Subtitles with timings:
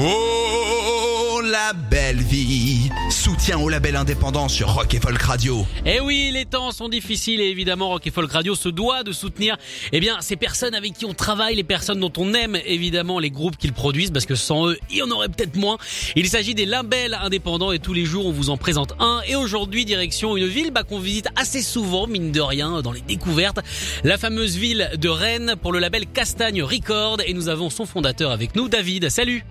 [0.00, 5.66] Oh, la belle vie Soutien au label indépendant sur Rock et Folk Radio.
[5.84, 9.10] Eh oui, les temps sont difficiles et évidemment Rock et Folk Radio se doit de
[9.10, 9.56] soutenir
[9.90, 13.30] eh bien ces personnes avec qui on travaille, les personnes dont on aime évidemment les
[13.30, 15.78] groupes qu'ils produisent parce que sans eux, il y en aurait peut-être moins.
[16.14, 19.34] Il s'agit des labels indépendants et tous les jours on vous en présente un et
[19.34, 23.58] aujourd'hui direction une ville bah, qu'on visite assez souvent mine de rien dans les découvertes,
[24.04, 28.30] la fameuse ville de Rennes pour le label Castagne Record et nous avons son fondateur
[28.30, 29.08] avec nous David.
[29.08, 29.44] Salut.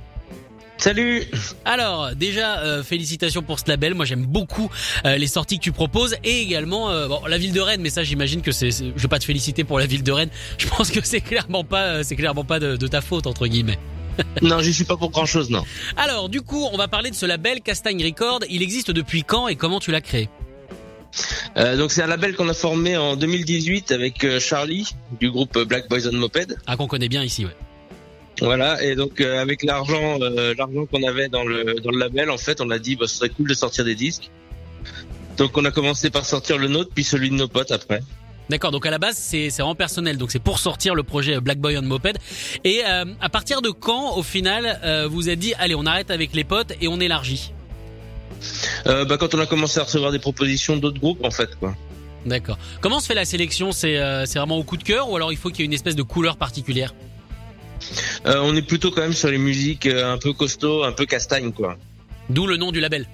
[0.77, 1.23] Salut
[1.65, 3.95] Alors déjà euh, félicitations pour ce label.
[3.95, 4.69] Moi j'aime beaucoup
[5.05, 7.81] euh, les sorties que tu proposes et également euh, bon, la ville de Rennes.
[7.81, 10.29] Mais ça j'imagine que c'est, je vais pas te féliciter pour la ville de Rennes.
[10.57, 13.47] Je pense que c'est clairement pas, euh, c'est clairement pas de, de ta faute entre
[13.47, 13.79] guillemets.
[14.41, 15.63] Non, j'y suis pas pour grand chose, non.
[15.95, 18.39] Alors du coup on va parler de ce label Castagne Record.
[18.49, 20.29] Il existe depuis quand et comment tu l'as créé?
[21.55, 25.87] Euh, donc c'est un label qu'on a formé en 2018 avec Charlie du groupe Black
[25.89, 26.57] Boys on Moped.
[26.65, 27.55] Ah qu'on connaît bien ici ouais.
[28.41, 32.29] Voilà, et donc euh, avec l'argent euh, l'argent qu'on avait dans le dans le label,
[32.29, 34.29] en fait, on a dit bah ce serait cool de sortir des disques.
[35.37, 38.01] Donc on a commencé par sortir le nôtre puis celui de nos potes après.
[38.49, 41.39] D'accord, donc à la base c'est c'est vraiment personnel, donc c'est pour sortir le projet
[41.41, 42.17] Black Boy on Moped.
[42.63, 46.11] Et euh, à partir de quand, au final, euh, vous êtes dit allez on arrête
[46.11, 47.53] avec les potes et on élargit?
[48.85, 51.75] Euh, bah quand on a commencé à recevoir des propositions d'autres groupes en fait quoi.
[52.25, 52.57] D'accord.
[52.81, 53.71] Comment se fait la sélection?
[53.71, 55.65] C'est euh, c'est vraiment au coup de cœur ou alors il faut qu'il y ait
[55.65, 56.93] une espèce de couleur particulière?
[58.25, 61.05] Euh, on est plutôt quand même sur les musiques euh, un peu costaud, un peu
[61.05, 61.77] castagne quoi.
[62.29, 63.07] D'où le nom du label.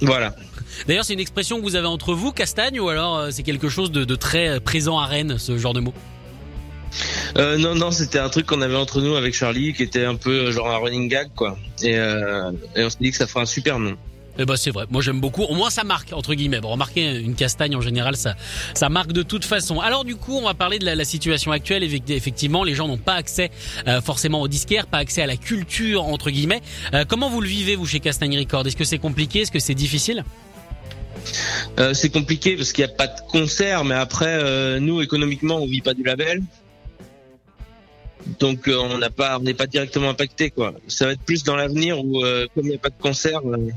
[0.00, 0.34] Voilà.
[0.86, 3.68] D'ailleurs, c'est une expression que vous avez entre vous, castagne, ou alors euh, c'est quelque
[3.68, 5.94] chose de, de très présent à Rennes, ce genre de mot?
[7.36, 10.16] Euh, non, non, c'était un truc qu'on avait entre nous avec Charlie, qui était un
[10.16, 11.56] peu genre un running gag, quoi.
[11.82, 13.96] Et, euh, et on s'est dit que ça ferait un super nom.
[14.38, 14.86] Eh ben c'est vrai.
[14.90, 15.42] Moi j'aime beaucoup.
[15.42, 16.60] Au moins ça marque entre guillemets.
[16.60, 18.34] Bon, remarquez une castagne en général ça
[18.74, 19.80] ça marque de toute façon.
[19.80, 21.82] Alors du coup on va parler de la, la situation actuelle.
[21.82, 23.50] Effect- Effectivement les gens n'ont pas accès
[23.88, 26.62] euh, forcément aux disquaires, pas accès à la culture entre guillemets.
[26.94, 29.40] Euh, comment vous le vivez vous chez Castagne Record Est-ce que c'est compliqué?
[29.42, 30.24] Est-ce que c'est difficile?
[31.78, 35.56] Euh, c'est compliqué parce qu'il n'y a pas de concert, mais après, euh, nous, économiquement,
[35.56, 36.42] on vit pas du label.
[38.40, 40.74] Donc euh, on n'a pas, on n'est pas directement impacté, quoi.
[40.88, 43.40] Ça va être plus dans l'avenir où, euh, comme il n'y a pas de concert,
[43.44, 43.68] euh,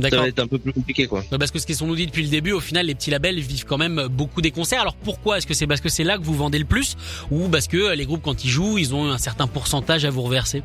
[0.00, 1.20] ça va être un peu plus compliqué, quoi.
[1.30, 3.38] Ouais, Parce que ce qu'on nous dit depuis le début, au final, les petits labels
[3.40, 4.80] vivent quand même beaucoup des concerts.
[4.80, 5.66] Alors pourquoi Est-ce que c'est?
[5.66, 6.96] Parce que c'est là que vous vendez le plus?
[7.30, 10.22] Ou parce que les groupes quand ils jouent, ils ont un certain pourcentage à vous
[10.22, 10.62] reverser?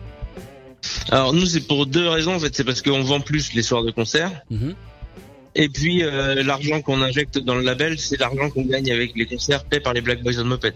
[1.12, 2.56] Alors nous, c'est pour deux raisons, en fait.
[2.56, 4.32] C'est parce qu'on vend plus les soirs de concert.
[4.50, 4.76] Mhm.
[5.56, 9.26] Et puis, euh, l'argent qu'on injecte dans le label, c'est l'argent qu'on gagne avec les
[9.26, 10.74] concerts faits par les Black Boys on Moped.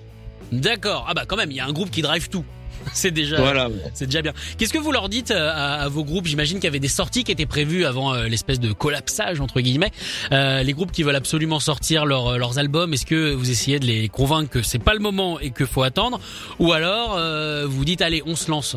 [0.51, 1.05] D'accord.
[1.07, 2.43] Ah bah quand même, il y a un groupe qui drive tout.
[2.93, 3.69] C'est déjà, Voilà.
[3.93, 4.33] c'est déjà bien.
[4.57, 6.25] Qu'est-ce que vous leur dites euh, à, à vos groupes?
[6.27, 9.61] J'imagine qu'il y avait des sorties qui étaient prévues avant euh, l'espèce de collapsage entre
[9.61, 9.91] guillemets.
[10.31, 13.85] Euh, les groupes qui veulent absolument sortir leurs leurs albums, est-ce que vous essayez de
[13.85, 16.19] les convaincre que c'est pas le moment et que faut attendre,
[16.59, 18.75] ou alors euh, vous dites allez, on se lance?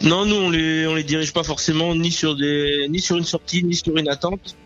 [0.00, 3.24] Non, nous on les on les dirige pas forcément ni sur des ni sur une
[3.24, 4.56] sortie ni sur une attente.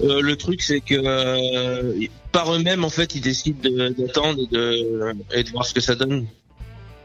[0.00, 1.92] Euh, le truc c'est que euh,
[2.32, 5.80] par eux-mêmes en fait ils décident de- d'attendre et de et de voir ce que
[5.80, 6.26] ça donne.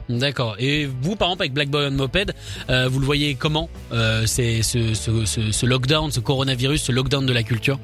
[0.10, 0.56] D'accord.
[0.60, 2.34] Et vous, par exemple, avec Black Boy on Moped,
[2.70, 7.34] euh, vous le voyez comment euh, C'est ce, ce, lockdown, ce coronavirus, ce lockdown de
[7.34, 7.80] la culture?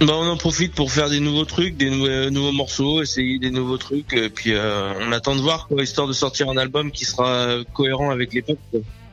[0.00, 3.38] Bah on en profite pour faire des nouveaux trucs, des nou- euh, nouveaux morceaux, essayer
[3.38, 7.04] des nouveaux trucs puis on attend de voir quoi histoire de sortir un album qui
[7.04, 8.58] sera cohérent avec l'époque.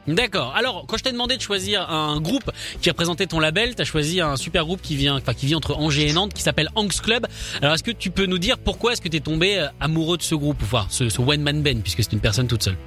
[0.08, 0.54] D'accord.
[0.56, 2.50] Alors, quand je t'ai demandé de choisir un groupe
[2.82, 5.76] qui représentait ton label, t'as choisi un super groupe qui vient, enfin qui vit entre
[5.76, 7.28] Angers et Nantes, qui s'appelle Angst Club.
[7.62, 10.24] Alors, est-ce que tu peux nous dire pourquoi est-ce que t'es tombé euh, amoureux de
[10.24, 12.78] ce groupe, enfin ce, ce one man band, puisque c'est une personne toute seule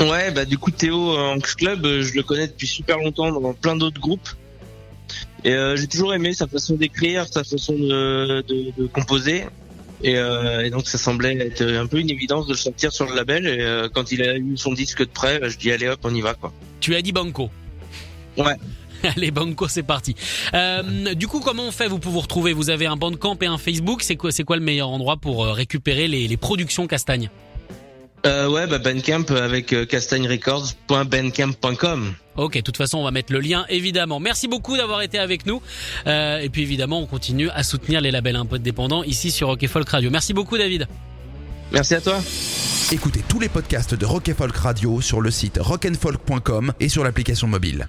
[0.00, 3.30] Ouais, bah du coup Théo euh, Anx Club, euh, je le connais depuis super longtemps
[3.30, 4.28] dans plein d'autres groupes.
[5.44, 9.44] Et j'ai toujours aimé sa façon d'écrire, sa façon de composer.
[10.04, 13.06] Et, euh, et donc ça semblait être un peu une évidence de le sortir sur
[13.06, 13.46] le label.
[13.46, 15.98] Et euh, quand il a eu son disque de prêt, bah, je dis allez hop,
[16.04, 16.52] on y va quoi.
[16.80, 17.50] Tu as dit Banco.
[18.36, 18.56] Ouais.
[19.16, 20.14] Allez, Banco, c'est parti.
[20.54, 22.52] Euh, du coup, comment on fait Vous pouvez vous retrouver?
[22.54, 24.02] Vous avez un Bandcamp et un Facebook.
[24.02, 27.28] C'est quoi, c'est quoi le meilleur endroit pour récupérer les, les productions Castagne?
[28.26, 32.14] Euh, ouais, bah Bandcamp avec euh, castagnerecords.bandcamp.com.
[32.36, 34.18] Ok, de toute façon, on va mettre le lien, évidemment.
[34.18, 35.62] Merci beaucoup d'avoir été avec nous.
[36.06, 39.48] Euh, et puis, évidemment, on continue à soutenir les labels un peu dépendants ici sur
[39.48, 40.10] Rock et Folk Radio.
[40.10, 40.88] Merci beaucoup, David.
[41.72, 42.20] Merci à toi.
[42.92, 47.04] Écoutez tous les podcasts de Rock and Folk Radio sur le site rockandfolk.com et sur
[47.04, 47.88] l'application mobile.